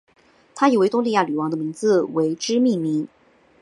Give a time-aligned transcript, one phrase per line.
[0.55, 3.07] 他以维多利亚女王的名字为之命名。